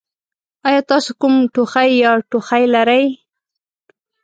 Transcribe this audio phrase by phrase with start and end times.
[0.67, 3.05] ایا تاسو کوم ټوخی یا ټوخی لرئ؟